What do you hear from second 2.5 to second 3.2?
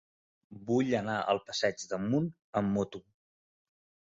amb moto.